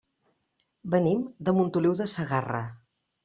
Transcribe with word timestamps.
Venim 0.95 1.21
de 1.49 1.55
Montoliu 1.59 1.95
de 2.01 2.09
Segarra. 2.17 2.63